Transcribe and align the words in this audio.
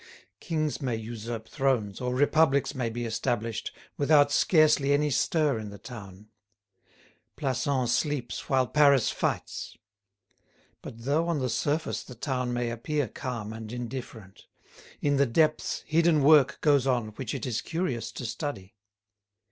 Kings 0.39 0.81
may 0.81 0.95
usurp 0.95 1.47
thrones, 1.47 2.01
or 2.01 2.15
republics 2.15 2.73
may 2.73 2.89
be 2.89 3.05
established, 3.05 3.71
without 3.97 4.31
scarcely 4.31 4.93
any 4.93 5.11
stir 5.11 5.59
in 5.59 5.69
the 5.69 5.77
town. 5.77 6.29
Plassans 7.37 7.93
sleeps 7.95 8.49
while 8.49 8.65
Paris 8.65 9.11
fights. 9.11 9.77
But 10.81 11.05
though 11.05 11.27
on 11.27 11.37
the 11.37 11.49
surface 11.51 12.01
the 12.03 12.15
town 12.15 12.51
may 12.51 12.71
appear 12.71 13.07
calm 13.07 13.53
and 13.53 13.71
indifferent, 13.71 14.47
in 15.01 15.17
the 15.17 15.27
depths 15.27 15.83
hidden 15.85 16.23
work 16.23 16.57
goes 16.61 16.87
on 16.87 17.09
which 17.09 17.35
it 17.35 17.45
is 17.45 17.61
curious 17.61 18.11
to 18.13 18.25
study. 18.25 18.73